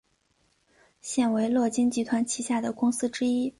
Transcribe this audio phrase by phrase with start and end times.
[0.99, 3.49] 现为乐金集团旗下的公司之一。